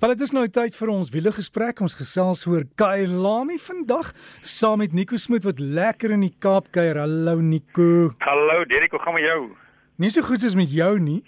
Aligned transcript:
Wel 0.00 0.14
dit 0.14 0.22
is 0.24 0.30
nou 0.32 0.46
tyd 0.48 0.72
vir 0.72 0.88
ons 0.88 1.10
wiele 1.12 1.28
gesprek. 1.36 1.82
Ons 1.84 1.92
gesels 1.98 2.46
oor 2.48 2.62
Kailami 2.80 3.58
vandag 3.60 4.14
saam 4.40 4.80
met 4.80 4.94
Nico 4.96 5.18
Smit 5.20 5.44
wat 5.44 5.58
lekker 5.60 6.14
in 6.14 6.22
die 6.24 6.32
Kaap 6.40 6.70
kuier. 6.72 6.96
Hallo 7.02 7.34
Nico. 7.44 8.06
Hallo 8.24 8.62
Derek, 8.70 8.94
hoe 8.96 9.00
gaan 9.04 9.18
met 9.18 9.26
jou? 9.26 9.42
Nie 10.00 10.08
so 10.08 10.24
goed 10.24 10.40
soos 10.40 10.56
met 10.56 10.72
jou 10.72 10.94
nie. 11.04 11.18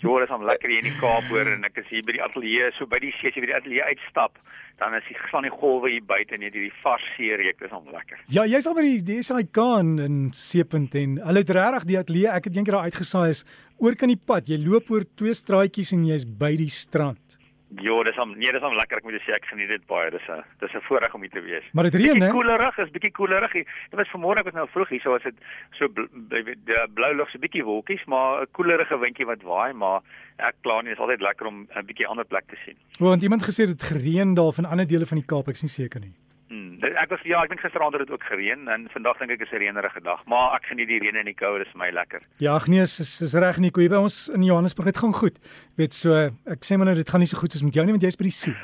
Jo, 0.00 0.16
dis 0.22 0.32
om 0.32 0.46
lekker 0.48 0.72
hier 0.72 0.80
in 0.80 0.88
die 0.88 0.94
Kaap 1.02 1.28
hoor 1.28 1.50
en 1.52 1.68
ek 1.68 1.82
is 1.82 1.90
hier 1.90 2.06
by 2.08 2.14
die 2.16 2.22
ateljee, 2.24 2.70
so 2.78 2.88
by 2.88 3.02
die 3.02 3.10
see, 3.18 3.28
as 3.28 3.36
jy 3.36 3.42
by 3.44 3.50
die 3.50 3.58
ateljee 3.58 3.90
uitstap, 3.90 4.40
dan 4.80 4.96
is 4.96 5.04
die 5.10 5.18
van 5.26 5.44
die 5.44 5.52
golwe 5.52 5.92
hier 5.92 6.08
buite 6.08 6.40
net 6.40 6.56
hierdie 6.56 6.72
vars 6.80 7.04
see 7.18 7.36
reuk, 7.36 7.60
dis 7.60 7.76
om 7.76 7.92
lekker. 7.92 8.24
Ja, 8.32 8.46
jy's 8.48 8.70
al 8.70 8.78
by 8.80 8.86
die 8.86 9.04
DSI 9.10 9.44
Kaan 9.52 9.92
in 10.00 10.16
Seepunt 10.32 10.96
en 10.96 11.20
hulle 11.20 11.44
het 11.44 11.52
regtig 11.58 11.88
die 11.92 12.00
ateljee, 12.00 12.32
ek 12.32 12.48
het 12.48 12.56
eendag 12.56 12.78
daar 12.78 12.88
uitgesaai 12.88 13.36
is 13.36 13.44
oor 13.76 14.00
kan 14.00 14.16
die 14.16 14.16
pad. 14.16 14.48
Jy 14.48 14.62
loop 14.64 14.88
oor 14.88 15.04
twee 15.20 15.36
straatjies 15.36 15.92
en 15.92 16.08
jy's 16.08 16.24
by 16.24 16.54
die 16.64 16.72
strand. 16.72 17.41
Jo, 17.80 18.02
dis 18.02 18.18
om 18.18 18.34
nee, 18.36 18.52
dis 18.52 18.62
om 18.62 18.74
lekker. 18.76 18.98
Ek 19.00 19.04
moet 19.04 19.20
sê 19.24 19.32
ek 19.32 19.46
geniet 19.48 19.68
dit 19.68 19.84
baie. 19.86 20.10
Dis 20.10 20.28
'n 20.28 20.42
dis 20.60 20.74
'n 20.74 20.84
voorreg 20.88 21.14
om 21.14 21.20
hier 21.20 21.30
te 21.30 21.40
wees. 21.40 21.64
Maar 21.72 21.84
dit 21.90 21.94
reën, 21.94 22.20
hè? 22.20 22.30
Koelerig, 22.30 22.78
is 22.78 22.90
bietjie 22.90 23.12
koelerig. 23.12 23.52
Dit 23.52 23.98
was 24.00 24.08
vanmôre 24.12 24.38
ek 24.38 24.44
was 24.44 24.54
nou 24.54 24.68
vroeg 24.68 24.88
hier, 24.88 25.00
so 25.00 25.10
was 25.10 25.22
dit 25.22 25.34
so 25.72 25.88
bl 25.88 26.04
die 26.28 26.88
blou 26.94 27.14
lug 27.14 27.30
so 27.30 27.38
bietjie 27.38 27.64
wolkies, 27.64 28.04
maar 28.06 28.42
'n 28.42 28.46
koelerige 28.52 28.98
windjie 28.98 29.26
wat 29.26 29.42
waai, 29.42 29.72
maar 29.72 30.00
ek 30.38 30.54
kla 30.62 30.80
nie, 30.82 30.92
is 30.92 30.98
altyd 30.98 31.20
lekker 31.20 31.46
om 31.46 31.66
'n 31.76 31.86
bietjie 31.86 32.06
ander 32.06 32.24
plek 32.24 32.44
te 32.48 32.56
sien. 32.64 32.76
Want 32.98 33.22
iemand 33.22 33.42
gesê 33.42 33.66
dit 33.66 33.82
gereën 33.82 34.34
daar 34.34 34.52
van 34.52 34.64
ander 34.64 34.86
dele 34.86 35.06
van 35.06 35.18
die 35.18 35.26
Kaap, 35.26 35.48
ek 35.48 35.54
is 35.54 35.62
nie 35.62 35.70
seker 35.70 36.00
nie. 36.00 36.12
Hmm, 36.52 36.74
ek 36.84 37.08
was 37.08 37.22
ja, 37.24 37.38
ek 37.46 37.54
dink 37.54 37.62
gisteraand 37.64 37.94
het 37.96 38.02
dit 38.04 38.10
ook 38.12 38.24
gereën 38.28 38.66
en 38.68 38.82
vandag 38.92 39.16
dink 39.22 39.30
ek 39.32 39.44
is 39.46 39.52
'n 39.56 39.62
reënerige 39.62 40.02
dag, 40.04 40.20
maar 40.28 40.52
ek 40.56 40.66
geniet 40.68 40.88
die 40.88 40.98
reën 41.00 41.16
en 41.16 41.24
die 41.24 41.34
koue, 41.34 41.58
dis 41.58 41.72
vir 41.72 41.80
my 41.80 41.90
lekker. 41.90 42.20
Ja, 42.44 42.54
ag 42.54 42.66
nee, 42.68 42.82
is 42.82 43.00
is 43.00 43.32
reg 43.32 43.56
nie, 43.56 43.70
koei 43.70 43.88
by 43.88 43.96
ons 43.96 44.28
in 44.28 44.42
Johannesburg 44.44 44.92
het 44.92 44.98
gaan 44.98 45.14
goed. 45.14 45.38
Weet 45.76 45.94
so, 45.94 46.12
ek 46.44 46.60
sê 46.60 46.76
maar 46.76 46.92
nou 46.92 46.96
dit 46.96 47.08
gaan 47.08 47.20
nie 47.20 47.26
so 47.26 47.38
goed 47.38 47.52
soos 47.52 47.62
met 47.62 47.74
jou 47.74 47.84
nie 47.84 47.92
want 47.92 48.02
jy's 48.02 48.20
by 48.20 48.28
die 48.28 48.36
see. 48.36 48.54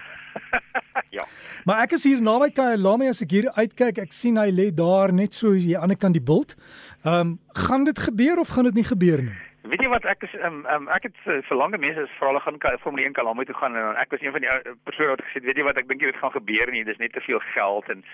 ja. 1.16 1.24
Maar 1.64 1.82
ek 1.88 1.92
is 1.92 2.04
hier 2.04 2.20
naby 2.20 2.50
Kyalami 2.52 3.08
as 3.08 3.22
ek 3.22 3.30
hier 3.30 3.48
uitkyk, 3.56 3.98
ek 3.98 4.12
sien 4.12 4.36
hy 4.36 4.50
lê 4.50 4.70
daar 4.70 5.10
net 5.12 5.32
so 5.32 5.48
aan 5.48 5.64
die 5.64 5.78
ander 5.78 5.96
kant 5.96 6.12
die 6.12 6.20
bult. 6.20 6.56
Ehm, 7.04 7.20
um, 7.20 7.38
gaan 7.54 7.84
dit 7.84 7.98
gebeur 7.98 8.38
of 8.38 8.48
gaan 8.48 8.64
dit 8.64 8.74
nie 8.74 8.84
gebeur 8.84 9.22
nie? 9.22 9.47
Weet 9.66 9.82
jy 9.82 9.88
wat 9.90 10.04
ek 10.06 10.22
is 10.22 10.34
um, 10.46 10.60
um, 10.70 10.86
ek 10.94 11.08
het 11.08 11.16
vir, 11.24 11.40
vir 11.48 11.58
lange 11.58 11.78
mense 11.82 12.04
is 12.06 12.12
vir 12.20 12.28
hulle 12.30 12.40
gaan 12.44 12.60
Formule 12.78 13.08
1 13.08 13.16
Kalamo 13.16 13.42
toe 13.44 13.56
gaan 13.58 13.74
en 13.76 13.96
ek 13.98 14.14
was 14.14 14.22
een 14.22 14.32
van 14.32 14.44
die 14.44 14.50
uh, 14.52 14.74
persone 14.86 15.16
wat 15.16 15.24
gesê 15.26 15.42
weet 15.42 15.58
jy 15.58 15.64
wat 15.66 15.80
ek 15.82 15.88
dink 15.90 16.04
dit 16.04 16.20
gaan 16.20 16.30
gebeur 16.30 16.70
nie 16.70 16.84
dis 16.86 17.00
net 17.02 17.12
te 17.12 17.24
veel 17.26 17.42
geld 17.52 17.90
en 17.90 18.04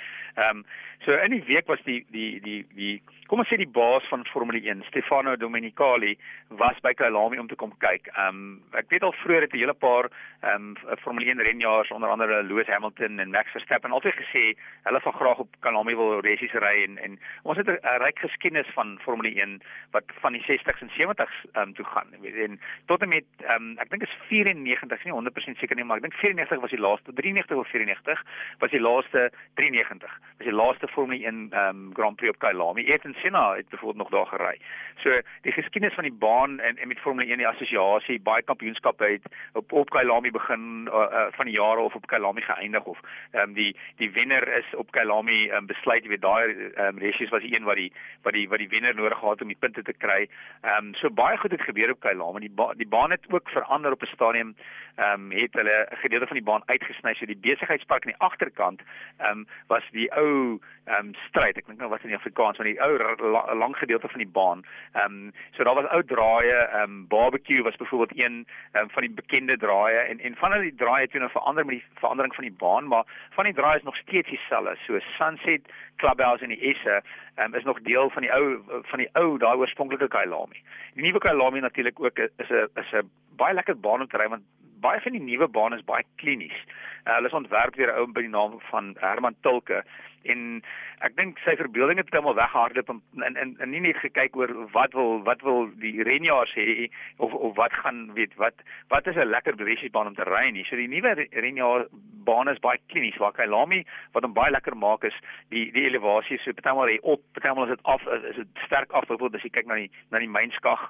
ehm 0.40 0.62
um, 0.62 0.64
so 1.04 1.12
in 1.12 1.34
die 1.36 1.44
week 1.44 1.68
was 1.68 1.82
die 1.84 2.00
die 2.16 2.40
die 2.40 2.62
die 2.72 2.94
kom 3.28 3.42
ons 3.42 3.50
sê 3.52 3.58
die 3.60 3.68
baas 3.68 4.06
van 4.08 4.24
Formule 4.32 4.62
1 4.64 4.86
Stefano 4.88 5.34
Domenicali 5.36 6.14
was 6.62 6.80
by 6.82 6.94
Kalamo 6.96 7.36
om 7.40 7.48
te 7.50 7.60
kom 7.60 7.76
kyk. 7.84 8.08
Ehm 8.14 8.40
um, 8.40 8.48
ek 8.80 8.88
weet 8.88 9.04
al 9.04 9.14
vroeër 9.20 9.44
het 9.44 9.52
'n 9.52 9.60
hele 9.60 9.76
paar 9.76 10.08
ehm 10.40 10.72
um, 10.72 10.96
Formule 11.04 11.28
1 11.28 11.44
renjaars 11.44 11.92
onder 11.92 12.08
andere 12.08 12.42
Lewis 12.42 12.72
Hamilton 12.72 13.20
en 13.20 13.36
Max 13.36 13.52
Verstappen 13.52 13.92
altyd 13.92 14.16
gesê 14.16 14.56
hulle 14.88 15.00
sal 15.04 15.12
graag 15.20 15.44
op 15.44 15.60
Kalamo 15.60 15.96
wil 15.96 16.20
resies 16.24 16.56
ry 16.66 16.76
en 16.88 16.98
en 16.98 17.20
ons 17.42 17.58
het 17.58 17.68
'n 17.68 17.78
ryk 18.00 18.18
geskiedenis 18.18 18.72
van 18.74 18.98
Formule 19.04 19.34
1 19.36 19.60
wat 19.90 20.04
van 20.24 20.32
die 20.32 20.44
60s 20.48 20.80
en 20.80 20.90
70s 20.98 21.33
um, 21.52 21.74
toe 21.74 21.84
gaan. 21.84 22.12
En 22.22 22.60
tot 22.86 23.02
en 23.02 23.08
met 23.08 23.24
um, 23.56 23.72
ek 23.82 23.90
dink 23.90 24.02
is 24.02 24.16
94, 24.28 25.04
nie 25.04 25.12
100% 25.12 25.60
seker 25.60 25.76
nie, 25.76 25.84
maar 25.84 26.00
ek 26.00 26.08
dink 26.08 26.18
94 26.20 26.60
was 26.60 26.74
die 26.74 26.80
laaste 26.80 27.12
93 27.12 27.56
of 27.56 27.68
94 27.68 28.24
was 28.58 28.70
die 28.70 28.80
laaste 28.80 29.30
93. 29.54 30.18
Was 30.38 30.48
die 30.48 30.56
laaste 30.56 30.88
Formule 30.88 31.24
1 31.24 31.34
um, 31.34 31.52
ehm, 31.52 31.92
Grand 31.92 32.16
Prix 32.16 32.34
op 32.34 32.38
Kyalami. 32.38 32.86
Ayrton 32.90 33.16
Senna 33.22 33.54
het 33.54 33.68
bijvoorbeeld 33.68 34.02
nog 34.02 34.10
daar 34.10 34.26
gery. 34.26 34.58
So 35.02 35.20
die 35.42 35.52
geskiedenis 35.52 35.94
van 35.94 36.04
die 36.04 36.12
baan 36.12 36.58
en, 36.60 36.76
en 36.76 36.88
met 36.88 36.98
Formule 36.98 37.28
1 37.28 37.38
die 37.38 37.48
assosiasie, 37.48 38.20
baie 38.20 38.42
kampioenskappe 38.42 39.04
het 39.04 39.26
op 39.52 39.72
op 39.72 39.90
Kyalami 39.90 40.30
begin 40.30 40.88
uh, 40.88 41.06
uh, 41.10 41.26
van 41.30 41.46
die 41.50 41.56
jare 41.56 41.80
of 41.80 41.94
op 41.94 42.06
Kyalami 42.06 42.40
geëindig 42.40 42.84
of 42.84 43.00
um, 43.32 43.54
die 43.54 43.76
die 43.96 44.10
wenner 44.12 44.48
is 44.58 44.74
op 44.74 44.92
Kyalami 44.92 45.50
um, 45.50 45.66
besluit, 45.66 46.04
jy 46.04 46.14
weet 46.14 46.24
daai 46.24 46.70
um, 46.86 46.98
races 47.02 47.32
was 47.32 47.42
die 47.42 47.54
een 47.56 47.64
wat 47.64 47.80
die 47.80 47.90
wat 48.22 48.36
die 48.36 48.48
wat 48.48 48.62
die 48.62 48.68
wenner 48.68 48.94
nodig 48.94 49.18
gehad 49.18 49.42
om 49.42 49.52
die 49.52 49.60
punte 49.60 49.82
te 49.82 49.92
kry. 49.92 50.28
Ehm 50.62 50.90
um, 50.90 50.94
so 51.00 51.10
baie 51.10 51.23
baie 51.24 51.38
goed 51.38 51.50
het 51.56 51.68
gebeur 51.68 51.90
op 51.90 52.00
Kyalama. 52.04 52.38
Die 52.42 52.52
ba 52.52 52.72
die 52.76 52.88
baan 52.88 53.10
het 53.14 53.24
ook 53.32 53.48
verander 53.48 53.92
op 53.92 54.02
'n 54.02 54.14
stadium. 54.16 54.54
Ehm 54.96 55.20
um, 55.20 55.30
het 55.30 55.52
hulle 55.52 55.76
'n 55.90 55.96
gedeelte 55.96 56.26
van 56.26 56.36
die 56.36 56.48
baan 56.50 56.62
uitgesny 56.66 57.14
so 57.14 57.26
die 57.26 57.44
besigheidspark 57.46 58.04
aan 58.04 58.12
die 58.12 58.26
agterkant 58.28 58.80
ehm 59.18 59.30
um, 59.30 59.46
was 59.66 59.84
die 59.90 60.08
ou 60.12 60.60
ehm 60.84 61.06
um, 61.06 61.14
stryd. 61.28 61.56
Ek 61.56 61.66
dink 61.66 61.78
nou 61.78 61.90
wat 61.90 62.04
in 62.04 62.14
Afrikaans 62.14 62.56
van 62.56 62.66
die 62.66 62.80
ou 62.80 62.92
la, 63.32 63.54
lang 63.54 63.76
gedeelte 63.76 64.08
van 64.08 64.22
die 64.24 64.34
baan. 64.38 64.64
Ehm 64.92 65.12
um, 65.12 65.32
so 65.50 65.64
daar 65.64 65.74
was 65.74 65.90
ou 65.90 66.02
draaie, 66.04 66.56
ehm 66.56 66.82
um, 66.82 67.06
barbecue 67.08 67.62
was 67.62 67.76
byvoorbeeld 67.76 68.24
een 68.24 68.46
um, 68.72 68.90
van 68.90 69.02
die 69.02 69.14
bekende 69.20 69.56
draaie 69.56 69.98
en 69.98 70.20
en 70.20 70.36
van 70.36 70.50
hulle 70.50 70.70
die 70.70 70.82
draaie 70.84 71.04
het 71.04 71.12
nou 71.12 71.30
verander 71.30 71.64
met 71.64 71.74
die 71.74 71.84
verandering 71.94 72.34
van 72.34 72.44
die 72.44 72.58
baan, 72.58 72.86
maar 72.86 73.04
van 73.30 73.44
die 73.44 73.54
draaie 73.54 73.76
is 73.76 73.88
nog 73.90 73.96
steeds 73.96 74.28
dieselfde. 74.28 74.76
So 74.86 74.98
Sunset 74.98 75.62
Clubhouse 75.96 76.42
in 76.44 76.50
die 76.50 76.62
Esse 76.70 77.02
um, 77.36 77.54
is 77.54 77.64
nog 77.64 77.80
deel 77.80 78.10
van 78.10 78.22
die 78.22 78.32
ou 78.32 78.58
van 78.82 78.98
die 78.98 79.08
ou 79.12 79.38
daai 79.38 79.56
oorspronklike 79.56 80.08
Kyalami. 80.08 80.62
Die 80.94 81.02
nuwe 81.14 81.26
Kyalami 81.26 81.60
natuurlik 81.60 82.00
ook 82.00 82.18
is 82.18 82.50
'n 82.50 82.68
is 82.80 82.92
'n 82.92 83.10
baie 83.36 83.54
lekker 83.54 83.76
baan 83.80 84.00
om 84.00 84.08
te 84.08 84.18
ry 84.18 84.28
want 84.28 84.42
baie 84.86 85.00
van 85.04 85.16
die 85.16 85.26
nuwe 85.28 85.48
bane 85.48 85.78
is 85.80 85.86
baie 85.88 86.04
klinies. 86.22 86.56
Uh, 87.04 87.16
hulle 87.16 87.30
is 87.30 87.38
ontwerp 87.40 87.76
deur 87.76 87.92
'n 87.92 88.00
ou 88.00 88.06
by 88.12 88.26
die 88.26 88.34
naam 88.36 88.60
van 88.70 88.94
Herman 89.00 89.36
Tulke 89.42 89.84
en 90.32 90.62
ek 91.04 91.16
dink 91.18 91.40
sy 91.44 91.52
verbeelding 91.60 91.98
het 92.00 92.08
heeltemal 92.08 92.36
weggehardloop 92.38 92.90
en 92.94 93.00
en, 93.26 93.36
en 93.42 93.50
en 93.60 93.70
nie 93.70 93.82
net 93.84 94.00
gekyk 94.00 94.36
oor 94.40 94.52
wat 94.76 94.96
wil 94.96 95.20
wat 95.28 95.42
wil 95.44 95.68
die 95.82 96.02
renjaars 96.08 96.54
hê 96.56 96.88
of 97.18 97.34
of 97.34 97.56
wat 97.60 97.76
gaan 97.82 98.06
weet 98.18 98.34
wat 98.40 98.64
wat 98.92 99.06
is 99.12 99.16
'n 99.16 99.32
lekker 99.34 99.56
bewesiesbaan 99.60 100.06
om 100.12 100.14
te 100.14 100.24
ry 100.24 100.48
nie. 100.50 100.64
So 100.64 100.76
die 100.76 100.88
nuwe 100.88 101.28
renjaar 101.30 101.86
baan 102.24 102.48
is 102.48 102.58
baie 102.58 102.80
klinies 102.88 103.18
waar 103.20 103.32
Kyalami 103.36 103.84
wat 104.12 104.24
hom 104.24 104.34
baie 104.34 104.50
lekker 104.50 104.76
maak 104.76 105.04
is 105.04 105.16
die 105.50 105.70
die 105.72 105.86
elevasie 105.88 106.38
so 106.38 106.52
partymal 106.52 106.88
hy 106.88 106.98
op 107.02 107.20
partymal 107.36 107.68
is 107.68 107.76
dit 107.76 107.84
af 107.84 108.06
is 108.30 108.36
dit 108.36 108.64
sterk 108.66 108.92
af 108.92 109.06
byvoorbeeld 109.08 109.40
as 109.40 109.44
jy 109.48 109.50
kyk 109.50 109.66
na 109.66 109.74
die 109.82 109.90
na 110.10 110.18
die 110.18 110.30
mynskag 110.38 110.88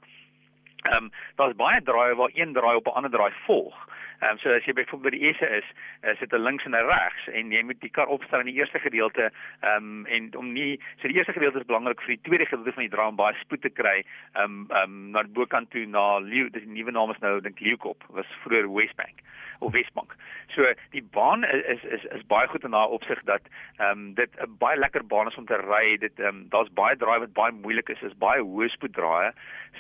Ehm 0.85 1.05
um, 1.05 1.11
daar's 1.37 1.57
baie 1.57 1.83
draaie 1.83 2.15
waar 2.15 2.31
een 2.33 2.53
draai 2.53 2.77
op 2.77 2.87
'n 2.87 2.97
ander 2.99 3.11
draai 3.11 3.33
volg. 3.47 3.77
Ehm 4.19 4.31
um, 4.31 4.39
so 4.39 4.53
as 4.53 4.65
jy 4.65 4.73
byvoorbeeld 4.73 5.13
by 5.13 5.19
die 5.19 5.29
Esse 5.29 5.49
is, 5.49 5.69
is 6.01 6.19
dit 6.19 6.33
'n 6.33 6.43
links 6.43 6.65
en 6.65 6.77
'n 6.77 6.89
regs 6.89 7.29
en 7.33 7.51
jy 7.51 7.63
moet 7.63 7.81
die 7.81 7.91
kar 7.91 8.07
opstel 8.07 8.39
in 8.39 8.47
die 8.47 8.55
eerste 8.55 8.79
gedeelte 8.79 9.33
ehm 9.61 9.77
um, 9.77 10.07
en 10.07 10.37
om 10.37 10.53
nie 10.53 10.81
so 11.01 11.09
die 11.09 11.17
eerste 11.17 11.33
gedeelte 11.33 11.59
is 11.59 11.67
belangrik 11.67 12.01
vir 12.01 12.15
die 12.17 12.21
tweede 12.29 12.47
gedeelte 12.47 12.73
van 12.73 12.83
die 12.83 12.91
draai 12.91 13.09
om 13.09 13.17
baie 13.17 13.35
spoed 13.41 13.63
te 13.63 13.71
kry 13.71 14.05
ehm 14.33 14.45
um, 14.45 14.67
ehm 14.71 14.83
um, 14.83 15.11
na 15.11 15.23
die 15.23 15.33
bokant 15.33 15.71
toe 15.71 15.87
na 15.87 16.19
Leeu, 16.19 16.51
dis 16.51 16.63
die 16.63 16.73
nuwe 16.73 16.91
naam 16.91 17.11
is 17.11 17.19
nou 17.19 17.41
dink 17.41 17.61
Leeukop, 17.61 18.05
was 18.09 18.27
vroeër 18.43 18.73
Westbank 18.75 19.25
of 19.65 19.73
Westbank. 19.73 20.15
So 20.55 20.67
die 20.93 21.03
baan 21.17 21.45
is 21.45 21.83
is 21.97 22.05
is 22.17 22.27
baie 22.31 22.49
goed 22.49 22.65
in 22.65 22.77
daai 22.77 22.95
opsig 22.97 23.23
dat 23.31 23.43
ehm 23.77 23.91
um, 23.91 24.15
dit 24.15 24.31
'n 24.41 24.57
baie 24.59 24.79
lekker 24.79 25.07
baan 25.07 25.27
is 25.27 25.37
om 25.41 25.47
te 25.47 25.57
ry. 25.57 25.97
Dit 25.99 26.21
ehm 26.21 26.29
um, 26.29 26.47
daar's 26.49 26.73
baie 26.73 26.97
draai 26.97 27.19
wat 27.19 27.33
baie 27.33 27.53
moeilik 27.53 27.89
is, 27.89 28.03
is 28.03 28.23
baie 28.27 28.43
hoë 28.43 28.69
spoed 28.69 28.95
draaie. 28.95 29.33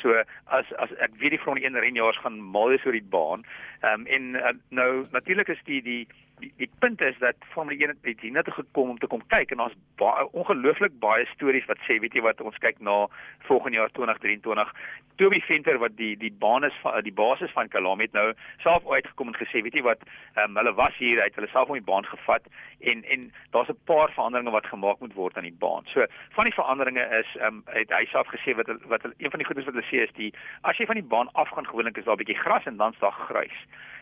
So 0.03 0.23
as 0.47 0.73
as 0.73 0.91
ek 0.99 1.17
weet 1.19 1.37
die 1.37 1.55
die 1.55 1.67
een 1.67 1.81
renjaars 1.87 2.19
gaan 2.19 2.41
mal 2.41 2.71
is 2.71 2.85
oor 2.87 2.93
die 2.93 3.11
baan. 3.17 3.45
Ehm 3.83 4.01
um, 4.01 4.07
en 4.07 4.35
uh, 4.35 4.55
nou 4.69 5.07
natuurlik 5.11 5.49
is 5.49 5.63
die 5.65 5.83
die 5.83 6.07
die, 6.57 6.71
punt 6.79 7.05
is 7.05 7.17
dat 7.19 7.37
Formule 7.53 7.87
1 7.87 7.99
het 8.03 8.21
hier 8.21 8.33
net 8.33 8.49
gekom 8.53 8.91
om 8.95 8.99
te 8.99 9.07
kom 9.07 9.23
kyk 9.27 9.51
en 9.51 9.63
daar's 9.63 9.77
baie 10.01 10.27
ongelooflik 10.33 10.99
baie 10.99 11.27
stories 11.35 11.67
wat 11.71 11.81
sê 11.89 11.99
weet 12.03 12.15
jy 12.15 12.23
wat 12.27 12.41
ons 12.41 12.59
kyk 12.65 12.81
na 12.81 13.07
volgende 13.49 13.79
jaar 13.79 13.93
2023 13.99 14.73
Toby 15.17 15.41
Venter 15.47 15.79
wat 15.79 15.97
die 15.97 16.17
die 16.19 16.33
baan 16.33 16.65
is 16.65 16.77
van 16.83 17.03
die 17.07 17.15
basis 17.15 17.53
van 17.55 17.69
Kalami 17.69 18.09
het 18.09 18.17
nou 18.17 18.33
self 18.63 18.87
uitgekom 18.91 19.31
en 19.31 19.39
gesê 19.39 19.63
weet 19.63 19.79
jy 19.79 19.85
wat 19.87 20.03
um, 20.43 20.57
hulle 20.59 20.75
was 20.75 20.97
hier 20.99 21.23
uit 21.23 21.39
hulle 21.39 21.51
self 21.53 21.71
om 21.71 21.79
die 21.79 21.91
baan 21.93 22.09
gevat 22.11 22.49
en 22.93 23.05
en 23.17 23.31
daar's 23.55 23.71
'n 23.71 23.79
paar 23.91 24.11
veranderinge 24.17 24.51
wat 24.51 24.67
gemaak 24.67 25.01
moet 25.01 25.15
word 25.15 25.37
aan 25.37 25.49
die 25.49 25.61
baan. 25.65 25.87
So 25.93 26.07
van 26.37 26.45
die 26.45 26.59
veranderinge 26.59 27.07
is 27.21 27.37
um, 27.47 27.63
het 27.67 27.91
hy 27.91 28.05
self 28.11 28.27
gesê 28.35 28.57
wat 28.59 28.71
wat 28.93 29.05
een 29.05 29.31
van 29.31 29.39
die 29.39 29.47
goedes 29.47 29.65
wat 29.65 29.75
hulle 29.75 29.91
sê 29.93 30.03
is 30.09 30.15
die 30.15 30.35
as 30.63 30.77
jy 30.77 30.87
van 30.87 31.01
die 31.01 31.11
baan 31.15 31.33
afgaan 31.33 31.67
gewoonlik 31.67 31.97
is 31.97 32.05
daar 32.05 32.15
'n 32.15 32.25
bietjie 32.25 32.43
gras 32.43 32.67
en 32.67 32.77
dan's 32.77 32.99
daar 32.99 33.13
grys 33.13 33.59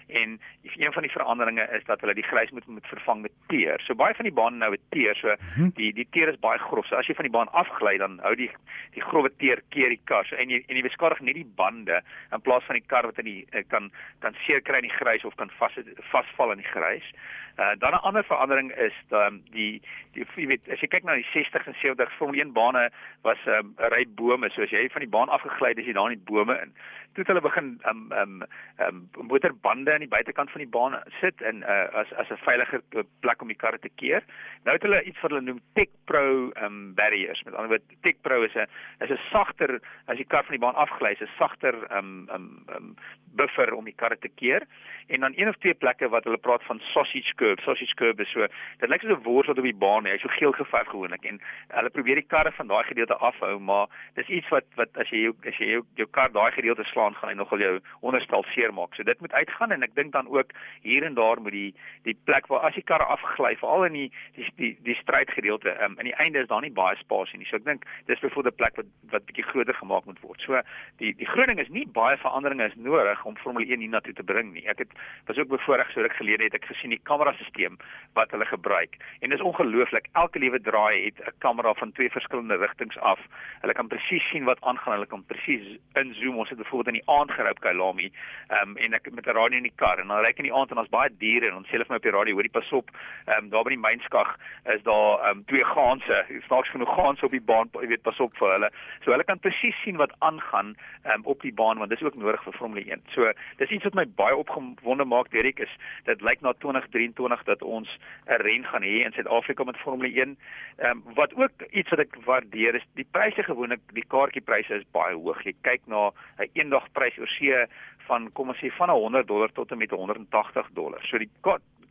en 0.07 0.41
een 0.63 0.93
van 0.93 1.03
die 1.03 1.11
veranderinge 1.11 1.69
is 1.77 1.85
dat 1.85 2.01
hulle 2.01 2.15
die 2.15 2.27
grys 2.27 2.51
moet 2.51 2.67
moet 2.67 2.87
vervang 2.87 3.23
met 3.23 3.33
teer. 3.47 3.83
So 3.87 3.95
baie 3.95 4.15
van 4.15 4.29
die 4.29 4.35
bane 4.35 4.57
nou 4.57 4.71
het 4.75 4.85
teer, 4.91 5.15
so 5.17 5.35
mhm. 5.35 5.73
die 5.79 5.93
die 5.93 6.07
teer 6.11 6.33
is 6.33 6.41
baie 6.41 6.59
grof. 6.59 6.87
So 6.87 6.97
as 6.97 7.07
jy 7.07 7.17
van 7.19 7.29
die 7.29 7.35
baan 7.35 7.53
afgly 7.53 7.97
dan 8.03 8.19
hou 8.23 8.35
die 8.39 8.51
die 8.97 9.05
growwe 9.05 9.31
teer 9.37 9.63
keer 9.75 9.95
die 9.95 10.01
kar. 10.05 10.27
So 10.29 10.37
en 10.37 10.51
jy 10.51 10.63
en 10.67 10.77
jy 10.77 10.87
beskadig 10.87 11.21
nie 11.21 11.37
die 11.41 11.49
bande 11.63 12.03
in 12.33 12.45
plaas 12.47 12.67
van 12.69 12.79
die 12.79 12.87
kar 12.87 13.09
wat 13.09 13.19
in 13.23 13.31
die 13.31 13.41
eh, 13.53 13.65
kan 13.69 13.91
kan 14.25 14.37
seer 14.47 14.63
kry 14.63 14.83
in 14.83 14.89
die 14.89 14.97
grys 14.99 15.25
of 15.25 15.37
kan 15.41 15.53
vas 15.59 15.79
vasval 16.11 16.57
in 16.57 16.63
die 16.63 16.73
grys. 16.73 17.09
Uh, 17.57 17.77
dan 17.79 17.93
'n 17.93 18.05
ander 18.09 18.25
verandering 18.25 18.73
is 18.77 18.93
dan 19.09 19.43
die 19.51 19.83
die 20.13 20.25
jy 20.37 20.47
weet 20.47 20.69
as 20.73 20.81
jy 20.81 20.89
kyk 20.89 21.05
na 21.05 21.15
die 21.15 21.29
60s 21.33 21.67
en 21.67 21.77
70s 21.77 22.17
Formule 22.17 22.43
1 22.43 22.53
bane 22.53 22.91
was 23.23 23.39
'n 23.47 23.51
um, 23.51 23.75
ry 23.77 24.07
bome 24.09 24.49
so 24.51 24.63
as 24.63 24.71
jy 24.71 24.89
van 24.89 25.01
die 25.01 25.15
baan 25.17 25.29
afgegly 25.29 25.69
het 25.69 25.79
as 25.79 25.85
jy 25.85 25.93
daar 25.93 26.11
in 26.11 26.19
die 26.19 26.33
bome 26.33 26.61
in 26.63 26.73
toe 27.13 27.25
het 27.25 27.31
hulle 27.33 27.45
begin 27.45 27.69
um 27.91 28.13
um 28.17 28.43
um 28.87 29.01
motorbande 29.29 29.93
aan 29.93 30.05
die 30.05 30.09
buitekant 30.09 30.51
van 30.51 30.63
die 30.65 30.71
baan 30.77 30.97
sit 31.21 31.43
en 31.43 31.61
uh, 31.63 31.89
as 32.03 32.13
as 32.23 32.31
'n 32.31 32.41
veiliger 32.45 32.81
plek 33.21 33.43
om 33.43 33.53
die 33.53 33.63
karre 33.63 33.79
te 33.79 33.93
keer. 34.01 34.25
Nou 34.65 34.77
het 34.77 34.83
hulle 34.83 35.03
iets 35.03 35.21
wat 35.21 35.31
hulle 35.31 35.45
noem 35.45 35.61
Tech 35.75 35.93
Pro 36.05 36.51
um 36.65 36.95
barriers. 36.95 37.43
Met 37.43 37.55
ander 37.55 37.69
woorde 37.69 38.01
Tech 38.01 38.21
Pro 38.21 38.43
is 38.43 38.55
'n 38.55 38.67
is 39.05 39.11
'n 39.11 39.21
sagter 39.31 39.81
as 40.07 40.17
die 40.17 40.27
kar 40.27 40.45
van 40.45 40.57
die 40.57 40.65
baan 40.65 40.75
afgly, 40.75 41.13
is 41.13 41.21
'n 41.21 41.37
sagter 41.39 41.75
um 41.97 42.29
um 42.33 42.65
um 42.77 42.97
buffer 43.35 43.75
om 43.75 43.85
die 43.85 43.97
karre 43.97 44.19
te 44.19 44.29
keer. 44.29 44.63
En 45.07 45.21
dan 45.21 45.33
een 45.37 45.49
of 45.49 45.57
twee 45.57 45.75
plekke 45.75 46.09
wat 46.09 46.25
hulle 46.25 46.39
praat 46.39 46.63
van 46.65 46.81
sausage 46.81 47.35
curb. 47.43 47.61
Sausage 47.65 47.95
curb 48.01 48.21
is 48.21 48.31
so 48.33 48.47
dit 48.81 48.91
lyk 48.91 49.03
soos 49.03 49.19
'n 49.19 49.27
wors 49.27 49.49
wat 49.51 49.59
op 49.59 49.69
die 49.69 49.81
baan 49.85 50.07
is, 50.07 50.23
so 50.23 50.29
geel 50.39 50.53
geverf 50.53 50.89
gewoonlik 50.95 51.25
en 51.31 51.41
hulle 51.77 51.91
probeer 51.91 52.21
die 52.21 52.31
karre 52.35 52.53
van 52.59 52.69
daai 52.73 52.85
gedeelte 52.85 53.17
afhou, 53.29 53.59
maar 53.59 53.87
dis 54.15 54.29
iets 54.29 54.49
wat 54.55 54.67
wat 54.81 54.91
as 55.03 55.11
jy 55.11 55.23
jou 55.27 55.35
as 55.49 55.59
jy 55.59 55.69
jou, 55.75 55.83
jou 56.01 56.09
kar 56.19 56.31
daai 56.33 56.53
gedeelte 56.53 56.85
slaan 56.93 57.15
gaan 57.15 57.31
hy 57.31 57.37
nogal 57.37 57.59
jou 57.59 57.75
onderstel 58.01 58.45
seermaak. 58.55 58.95
So 58.95 59.03
dit 59.03 59.21
moet 59.21 59.33
uitgaan 59.33 59.73
en 59.73 59.83
ek 59.83 59.95
dink 59.95 60.13
dan 60.13 60.29
ook 60.29 60.53
hier 60.83 61.05
en 61.05 61.15
daar 61.15 61.41
moet 61.41 61.53
die 61.53 61.75
die 62.05 62.17
plek 62.25 62.47
waar 62.47 62.67
as 62.69 62.75
die 62.75 62.87
karre 62.91 63.05
afgly, 63.05 63.57
veral 63.57 63.85
in 63.85 63.93
die 63.93 64.11
die 64.37 64.49
die, 64.57 64.73
die 64.83 64.99
strydgedeelte, 65.03 65.77
um, 65.85 65.99
in 65.99 66.11
die 66.11 66.19
einde 66.25 66.43
is 66.43 66.49
daar 66.49 66.63
nie 66.63 66.73
baie 66.73 66.97
spasie 66.97 67.39
nie. 67.39 67.47
So 67.51 67.57
ek 67.57 67.65
dink 67.65 67.87
dis 68.07 68.21
byvoorbeeld 68.21 68.55
'n 68.55 68.61
plek 68.63 68.77
wat 68.77 68.87
wat 69.11 69.27
bietjie 69.27 69.49
groter 69.51 69.75
gemaak 69.75 70.05
moet 70.05 70.21
word. 70.21 70.41
So 70.41 70.61
die 70.99 71.15
die 71.17 71.31
groting 71.35 71.59
is 71.59 71.69
nie 71.69 71.87
baie 71.87 72.17
veranderinge 72.17 72.67
is 72.67 72.77
nodig 72.77 73.25
om 73.25 73.37
Formule 73.37 73.67
1 73.67 73.81
hiernatoe 73.81 74.15
te 74.15 74.23
bring 74.23 74.53
nie. 74.53 74.67
Ek 74.69 74.79
het 74.79 74.93
was 75.27 75.39
ook 75.39 75.49
bevoorreg 75.49 75.91
so 75.93 76.01
ruk 76.01 76.17
gelede 76.17 76.45
het 76.45 76.55
ek 76.55 76.65
gesien 76.65 76.91
die 76.91 77.01
kamerasisteem 77.33 77.77
wat 78.13 78.31
hulle 78.31 78.45
gebruik. 78.45 78.97
En 79.21 79.29
dit 79.29 79.39
is 79.39 79.45
ongelooflik. 79.45 80.07
Elke 80.13 80.39
liewe 80.39 80.61
draai 80.61 81.05
het 81.05 81.19
'n 81.19 81.33
kamera 81.39 81.75
van 81.75 81.93
twee 81.93 82.11
verskillende 82.11 82.57
rigtings 82.57 82.99
af. 82.99 83.21
Hulle 83.61 83.73
kan 83.73 83.87
presies 83.89 84.29
sien 84.29 84.45
wat 84.45 84.61
aangaan. 84.61 84.93
Hulle 84.93 85.07
kan 85.07 85.25
presies 85.27 85.79
inzoom. 85.93 86.37
Ons 86.37 86.49
het 86.49 86.59
byvoorbeeld 86.59 86.95
in 86.95 87.01
die 87.01 87.09
aand 87.11 87.31
gery 87.31 87.51
op 87.51 87.61
Kailami, 87.61 88.13
ehm 88.49 88.69
um, 88.69 88.77
en 88.77 88.93
ek 88.93 89.11
met 89.11 89.27
'n 89.27 89.31
radio 89.31 89.57
in 89.57 89.63
die 89.63 89.73
kar 89.77 89.99
en 89.99 90.07
dan 90.07 90.19
ry 90.19 90.29
ek 90.29 90.39
in 90.39 90.45
die 90.45 90.55
aand 90.55 90.71
en 90.71 90.79
ons 90.79 90.89
baie 90.89 91.11
diere 91.19 91.47
en 91.47 91.55
ons 91.55 91.67
sê 91.67 91.71
hulle 91.71 91.85
vir 91.85 91.93
my 91.93 91.97
op 91.97 92.03
die 92.03 92.19
radio, 92.19 92.35
hoorie 92.35 92.51
pas 92.51 92.73
op. 92.73 92.91
Ehm 93.27 93.45
um, 93.45 93.49
daar 93.49 93.65
by 93.65 93.71
die 93.71 93.89
mynskag 93.89 94.37
is 94.65 94.83
daar 94.83 95.19
ehm 95.19 95.39
um, 95.39 95.45
twee 95.45 95.65
gaanse. 95.65 96.25
Snaaks 96.47 96.71
genoeg 96.71 96.95
gaanse 96.95 97.25
op 97.25 97.31
die 97.31 97.41
baan. 97.41 97.69
Jy 97.73 97.87
weet 97.87 98.03
pas 98.03 98.21
op 98.21 98.37
vir 98.37 98.53
hulle. 98.53 98.71
So 99.05 99.11
hulle 99.11 99.25
kan 99.25 99.39
presies 99.39 99.83
sien 99.83 99.97
wat 99.97 100.13
aangaan 100.19 100.77
ehm 101.05 101.15
um, 101.15 101.25
op 101.25 101.41
die 101.41 101.55
baan 101.55 101.79
want 101.79 101.91
dis 101.91 102.03
ook 102.03 102.15
nodig 102.15 102.43
vir 102.43 102.53
Formule 102.53 102.91
1. 102.91 103.03
So 103.09 103.33
dis 103.57 103.71
iets 103.71 103.85
wat 103.85 103.95
my 103.95 104.07
baie 104.07 104.37
opgewonde 104.37 105.05
maak, 105.05 105.31
Derek, 105.31 105.59
is 105.59 105.77
dit 106.05 106.21
lyk 106.21 106.41
na 106.41 106.53
2023 106.53 107.22
dat 107.45 107.63
ons 107.63 107.89
'n 108.27 108.43
ren 108.43 108.65
gaan 108.65 108.83
hê 108.83 109.05
in 109.05 109.13
Suid-Afrika 109.13 109.65
met 109.65 109.77
Formule 109.77 110.21
1. 110.21 110.39
Ehm 110.77 110.91
um, 110.91 111.15
wat 111.15 111.35
ook 111.35 111.63
iets 111.71 111.91
wat 111.91 111.99
ek 111.99 112.17
waardeer 112.25 112.75
is 112.75 112.87
die 112.95 113.07
pryse 113.11 113.43
gewoonlik 113.43 113.81
die 113.93 114.05
kaartjiepryse 114.09 114.75
is 114.75 114.91
baie 114.91 115.15
hoog. 115.15 115.43
Jy 115.45 115.55
kyk 115.63 115.81
na 115.87 116.11
'n 116.39 116.51
eendagprys 116.53 117.19
oor 117.19 117.29
see 117.29 117.67
van 118.07 118.33
kom 118.33 118.49
ons 118.49 118.59
sê 118.59 118.71
van 118.77 118.91
100 118.91 119.27
dollar 119.27 119.53
tot 119.53 119.71
en 119.71 119.79
met 119.79 119.91
180 119.91 120.69
dollar. 120.73 121.01
So 121.07 121.19
die 121.19 121.31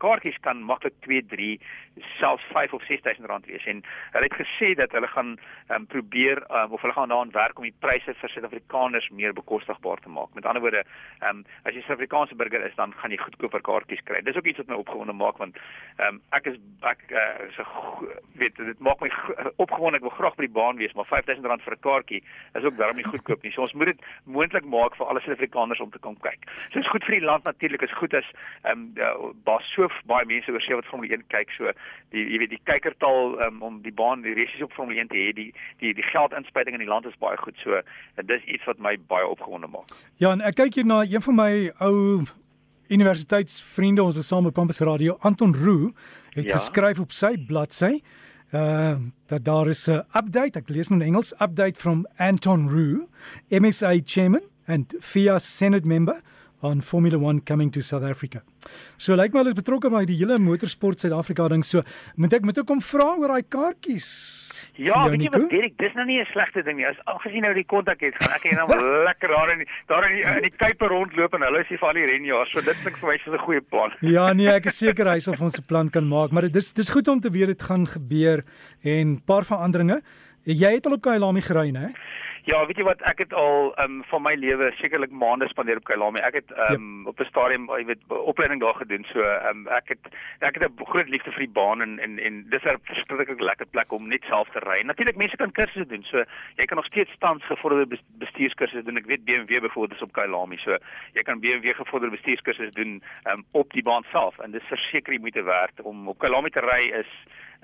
kaartjies 0.01 0.39
kan 0.45 0.63
maklik 0.65 0.97
2, 1.05 1.21
3, 1.33 1.59
selfs 2.19 2.43
5 2.53 2.73
of 2.73 2.83
6000 2.87 3.27
rand 3.29 3.45
wees 3.45 3.65
en 3.69 3.81
hulle 4.13 4.27
het 4.29 4.37
gesê 4.39 4.73
dat 4.79 4.93
hulle 4.95 5.09
gaan 5.11 5.35
um, 5.69 5.85
probeer 5.91 6.41
um, 6.49 6.71
of 6.75 6.81
hulle 6.81 6.93
gaan 6.93 7.11
daaraan 7.11 7.33
werk 7.35 7.59
om 7.59 7.67
die 7.67 7.75
pryse 7.83 8.15
vir 8.21 8.33
Suid-Afrikaners 8.33 9.09
meer 9.09 9.35
bekostigbaar 9.35 9.99
te 10.03 10.09
maak. 10.09 10.33
Met 10.37 10.45
ander 10.45 10.63
woorde, 10.63 10.83
um, 11.27 11.43
as 11.63 11.73
jy 11.73 11.81
'n 11.81 11.87
Suid-Afrikaanse 11.87 12.35
burger 12.35 12.65
is, 12.65 12.75
dan 12.75 12.93
gaan 13.01 13.11
jy 13.11 13.19
goedkoper 13.21 13.61
kaartjies 13.61 14.03
kry. 14.03 14.21
Dis 14.21 14.37
ook 14.37 14.47
iets 14.47 14.57
wat 14.63 14.67
my 14.67 14.79
opgewonde 14.79 15.13
maak 15.13 15.37
want 15.37 15.57
um, 15.99 16.21
ek 16.31 16.47
is 16.53 16.57
ek 16.81 17.03
uh, 17.11 17.51
so 17.55 18.07
weet 18.39 18.55
dit 18.55 18.79
maak 18.79 19.01
my 19.01 19.11
opgewonde 19.65 19.99
ek 19.99 20.07
wil 20.07 20.17
graag 20.17 20.35
by 20.35 20.47
die 20.47 20.57
baan 20.59 20.77
wees, 20.77 20.93
maar 20.93 21.05
5000 21.05 21.45
rand 21.45 21.61
vir 21.61 21.75
'n 21.75 21.85
kaartjie 21.87 22.23
is 22.55 22.63
ook 22.63 22.77
darm 22.77 22.95
nie 22.95 23.09
goedkoop 23.11 23.43
nie. 23.43 23.51
So 23.51 23.61
ons 23.61 23.73
moet 23.73 23.93
dit 23.93 24.01
moontlik 24.25 24.65
maak 24.65 24.95
vir 24.95 25.07
alle 25.07 25.21
Suid-Afrikaners 25.21 25.79
om 25.79 25.91
te 25.91 25.99
kom 25.99 26.15
kyk. 26.15 26.47
So 26.71 26.79
is 26.79 26.89
goed 26.89 27.03
vir 27.05 27.19
die 27.19 27.25
land 27.25 27.43
natuurlik, 27.43 27.81
is 27.81 27.99
goed 27.99 28.13
as 28.13 28.27
ehm 28.63 28.95
um, 28.97 29.33
baie 29.43 29.63
so 29.75 29.90
baie 30.09 30.25
mense 30.25 30.51
oor 30.51 30.61
see 30.61 30.75
wat 30.75 30.89
Formule 30.89 31.13
1 31.17 31.23
kyk. 31.33 31.53
So 31.57 31.71
die 32.15 32.25
jy 32.33 32.41
weet 32.43 32.53
die 32.55 32.61
kykertaal 32.69 33.37
um, 33.47 33.61
om 33.61 33.81
die 33.85 33.93
baan 33.93 34.25
die 34.25 34.35
resies 34.37 34.63
op 34.65 34.73
Formule 34.73 34.99
1 34.99 35.11
te 35.13 35.19
hê, 35.19 35.31
die 35.37 35.49
die 35.83 35.93
die 35.97 36.07
geldinspuiting 36.11 36.77
in 36.77 36.85
die 36.85 36.91
land 36.91 37.05
is 37.05 37.17
baie 37.19 37.37
goed. 37.37 37.57
So 37.63 37.81
dis 38.23 38.45
iets 38.45 38.67
wat 38.69 38.79
my 38.79 38.97
baie 39.11 39.27
opgewonde 39.27 39.71
maak. 39.71 39.91
Ja, 40.17 40.31
en 40.31 40.41
ek 40.41 40.59
kyk 40.61 40.81
hier 40.81 40.87
na 40.87 41.03
een 41.03 41.23
van 41.23 41.39
my 41.39 41.51
ou 41.79 42.25
universiteitsvriende 42.91 44.03
ons 44.03 44.17
was 44.19 44.27
saam 44.27 44.49
op 44.49 44.55
Campus 44.55 44.81
Radio 44.83 45.15
Anton 45.27 45.55
Roo 45.55 45.91
het 46.35 46.49
ja. 46.49 46.57
geskryf 46.57 46.99
op 46.99 47.15
sy 47.15 47.37
bladsy 47.47 48.01
uh 48.51 48.95
dat 49.31 49.45
daar 49.45 49.67
is 49.71 49.87
'n 49.87 50.03
update 50.11 50.59
ek 50.59 50.69
lees 50.69 50.89
nou 50.89 50.99
in 50.99 51.07
Engels 51.07 51.31
update 51.39 51.79
from 51.79 52.05
Anton 52.17 52.67
Roo 52.69 53.07
MSA 53.49 54.01
chairman 54.03 54.43
and 54.67 54.95
FIA 54.99 55.39
senate 55.39 55.87
member 55.87 56.21
on 56.61 56.81
Formula 56.81 57.17
1 57.17 57.41
coming 57.45 57.71
to 57.71 57.81
South 57.81 58.03
Africa. 58.03 58.41
So 58.97 59.13
lyk 59.13 59.17
like 59.17 59.33
my 59.33 59.41
hulle 59.41 59.53
is 59.53 59.57
betrokke 59.57 59.89
by 59.91 60.05
die 60.05 60.17
hele 60.19 60.37
motorsport 60.39 61.01
Suid-Afrika 61.01 61.49
ding. 61.49 61.63
So 61.65 61.83
moet 62.15 62.33
ek 62.37 62.45
moet 62.45 62.61
ek 62.61 62.67
kom 62.69 62.81
vra 62.81 63.15
oor 63.17 63.33
daai 63.33 63.47
kaartjies. 63.49 64.07
Ja, 64.77 65.01
weet 65.09 65.25
jy 65.25 65.31
wat 65.33 65.47
Derek, 65.49 65.73
dis 65.81 65.95
nou 65.97 66.05
nie 66.05 66.19
'n 66.21 66.27
slegte 66.31 66.63
ding 66.63 66.77
nie. 66.77 66.85
As 66.85 66.97
algesien 67.05 67.41
nou 67.41 67.53
die 67.53 67.65
kontak 67.65 68.01
het, 68.01 68.15
gaan 68.21 68.35
ek 68.37 68.43
net 68.45 68.61
nou 68.61 68.77
lekker 69.09 69.29
daar 69.33 69.51
in 69.53 69.65
daar 69.87 70.07
in 70.09 70.15
die, 70.17 70.25
in 70.37 70.43
die 70.47 70.55
Kuiper 70.55 70.89
rondloop 70.89 71.33
en 71.33 71.41
hulle 71.41 71.61
is 71.61 71.67
hier 71.67 71.81
vir 71.81 71.87
al 71.89 71.99
die 71.99 72.09
renjaar. 72.13 72.47
So 72.53 72.61
dit 72.61 72.77
klink 72.83 72.97
vir 72.97 73.09
my 73.09 73.17
soos 73.23 73.35
'n 73.35 73.45
goeie 73.45 73.61
plan. 73.61 73.91
ja, 74.17 74.33
nee, 74.33 74.47
ek 74.47 74.65
is 74.65 74.77
seker 74.85 75.09
hy 75.09 75.19
sal 75.19 75.35
ons 75.39 75.57
'n 75.57 75.67
plan 75.67 75.89
kan 75.89 76.07
maak, 76.07 76.31
maar 76.31 76.49
dis 76.49 76.73
dis 76.73 76.89
goed 76.89 77.07
om 77.07 77.19
te 77.19 77.29
weet 77.29 77.47
dit 77.47 77.61
gaan 77.61 77.87
gebeur 77.87 78.45
en 78.83 79.19
paar 79.25 79.45
veranderinge. 79.45 80.01
Jy 80.45 80.73
het 80.73 80.85
al 80.85 80.97
op 80.97 81.01
Kailami 81.01 81.41
gery, 81.41 81.69
né? 81.69 81.93
Ja, 82.43 82.65
weet 82.65 82.79
jy 82.79 82.83
wat, 82.87 83.01
ek 83.05 83.19
het 83.21 83.33
al 83.37 83.69
um 83.83 83.99
van 84.09 84.23
my 84.25 84.31
lewe 84.33 84.71
sekerlik 84.79 85.11
maande 85.13 85.45
spandeer 85.51 85.77
op 85.77 85.85
Kailami. 85.85 86.17
Ek 86.25 86.39
het 86.39 86.53
um 86.71 87.03
ja. 87.03 87.09
op 87.11 87.19
'n 87.21 87.29
stadium, 87.29 87.67
jy 87.69 87.85
weet, 87.85 88.01
opleiding 88.09 88.61
daar 88.61 88.73
gedoen. 88.73 89.05
So 89.13 89.21
um 89.49 89.67
ek 89.67 89.93
het 89.93 90.09
ek 90.39 90.57
het 90.57 90.63
'n 90.65 90.85
groot 90.85 91.09
liefde 91.09 91.31
vir 91.31 91.45
die 91.45 91.55
baan 91.59 91.81
en 91.81 91.99
en 91.99 92.17
en 92.19 92.45
dis 92.49 92.63
'n 92.63 92.81
verskriklik 92.83 93.39
lekker 93.39 93.65
plek 93.65 93.91
om 93.91 94.07
net 94.07 94.23
self 94.23 94.49
te 94.49 94.59
ry. 94.59 94.81
Natuurlik 94.81 95.17
mense 95.17 95.35
kan 95.37 95.51
kursusse 95.51 95.87
doen. 95.87 96.03
So 96.03 96.23
jy 96.57 96.65
kan 96.65 96.77
nog 96.77 96.85
steeds 96.85 97.17
tans 97.19 97.45
gevorderde 97.45 97.99
bestuurskursusse 98.17 98.85
doen. 98.85 98.97
Ek 98.97 99.05
weet 99.05 99.25
BMW 99.25 99.61
byvoorbeeld 99.61 99.99
is 100.01 100.07
op 100.07 100.13
Kailami. 100.13 100.57
So 100.57 100.77
jy 101.13 101.21
kan 101.21 101.39
BMW 101.39 101.75
gevorderde 101.75 102.15
bestuurskursusse 102.15 102.73
doen 102.73 103.03
um 103.31 103.45
op 103.51 103.71
die 103.71 103.83
baan 103.83 104.03
self 104.11 104.39
en 104.39 104.51
dis 104.51 104.63
verseker 104.63 105.19
moet 105.19 105.33
dit 105.33 105.45
werd 105.45 105.81
om 105.81 106.07
op 106.07 106.19
Kailami 106.19 106.49
te 106.49 106.59
ry 106.59 106.89
is 106.89 107.09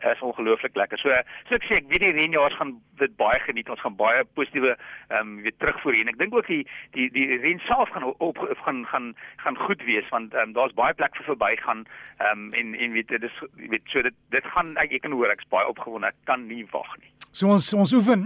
is 0.05 0.21
ongelooflik 0.21 0.75
lekker. 0.75 0.97
So 0.97 1.09
so 1.49 1.55
ek 1.55 1.65
sê 1.65 1.79
ek 1.79 1.89
weet 1.91 2.05
die 2.05 2.13
renjaars 2.17 2.57
gaan 2.59 2.75
dit 3.01 3.15
baie 3.17 3.39
geniet. 3.45 3.69
Ons 3.69 3.81
gaan 3.81 3.97
baie 3.97 4.23
positiewe 4.37 4.75
ehm 4.75 5.19
um, 5.19 5.35
weer 5.41 5.55
terugvoer 5.57 5.97
hier. 5.97 6.05
En 6.05 6.13
ek 6.13 6.19
dink 6.21 6.35
ook 6.35 6.47
die 6.47 6.63
die 6.97 7.09
die 7.15 7.39
ren 7.43 7.61
self 7.67 7.89
gaan 7.95 8.05
op 8.05 8.41
gaan 8.65 8.85
gaan 8.93 9.13
gaan 9.43 9.57
goed 9.65 9.83
wees 9.89 10.09
want 10.13 10.33
ehm 10.33 10.49
um, 10.49 10.55
daar's 10.57 10.77
baie 10.77 10.93
plek 10.93 11.15
vir 11.17 11.29
verbygaan 11.33 11.85
ehm 12.17 12.47
um, 12.47 12.49
en 12.53 12.73
en 12.75 12.97
weet 12.97 13.07
dit 13.07 13.23
is 13.23 13.43
weet 13.73 13.93
so 13.93 14.01
dit 14.01 14.15
dit 14.29 14.53
gaan 14.55 14.75
ek, 14.77 14.91
ek 14.91 15.01
kan 15.01 15.17
hoor 15.17 15.33
ek's 15.33 15.49
baie 15.49 15.67
opgewonde. 15.67 16.13
Ek 16.13 16.25
kan 16.25 16.47
nie 16.47 16.65
wag 16.71 16.97
nie. 16.97 17.16
So 17.37 17.51
ons 17.53 17.67
ons 17.77 17.91
oefen. 17.93 18.23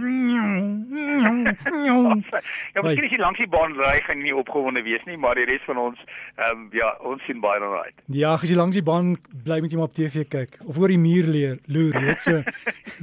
ja, 2.72 2.80
miskien 2.80 3.04
is 3.04 3.12
die 3.12 3.20
langs 3.20 3.40
die 3.42 3.48
baan 3.52 3.74
ry 3.76 3.98
gaan 4.06 4.22
nie 4.24 4.32
opgewonde 4.32 4.80
wees 4.86 5.04
nie, 5.04 5.18
maar 5.20 5.36
die 5.36 5.44
res 5.50 5.60
van 5.68 5.76
ons 5.82 5.98
ehm 6.00 6.48
um, 6.48 6.62
ja, 6.72 6.88
ons 7.04 7.20
sien 7.28 7.40
baie 7.42 7.60
daarna 7.60 7.82
uit. 7.84 7.98
Ja, 8.16 8.32
as 8.38 8.48
jy 8.48 8.56
langs 8.56 8.78
die 8.78 8.84
baan 8.86 9.06
bly 9.44 9.58
met 9.60 9.70
jy 9.74 9.78
maar 9.80 9.90
op 9.90 9.96
TV 9.98 10.24
kyk 10.32 10.56
of 10.64 10.80
oor 10.80 10.88
die 10.94 11.02
muur 11.02 11.28
leer, 11.28 11.56
loer, 11.68 11.92
weet 12.06 12.24
so. 12.24 12.40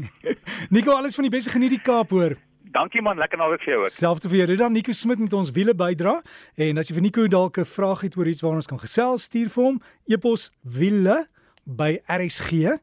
Nico, 0.73 0.97
alles 0.97 1.15
van 1.19 1.29
die 1.29 1.35
beste 1.37 1.53
geniet 1.53 1.77
die 1.77 1.85
Kaap 1.85 2.09
hoor. 2.15 2.33
Dankie 2.73 3.01
man, 3.05 3.21
lekker 3.21 3.37
naweek 3.41 3.61
vir 3.65 3.73
jou 3.75 3.81
ook. 3.83 3.93
Selfs 3.93 4.25
vir 4.25 4.37
jou. 4.41 4.57
Dan 4.57 4.73
Nico 4.73 4.93
Smit 4.97 5.21
met 5.21 5.33
ons 5.33 5.53
wiele 5.53 5.73
bydra 5.77 6.15
en 6.57 6.73
as 6.81 6.89
jy 6.89 6.95
vir 6.97 7.05
Nico 7.05 7.21
dalk 7.29 7.61
'n 7.61 7.69
vraag 7.69 8.01
het 8.09 8.17
oor 8.17 8.27
iets 8.33 8.41
waar 8.41 8.57
ons 8.57 8.69
kan 8.69 8.81
gesels, 8.81 9.29
stuur 9.29 9.49
vir 9.53 9.63
hom 9.63 9.77
epos 10.09 10.49
wiele 10.65 11.29
by 11.65 12.01
rsg.co.za. 12.09 12.77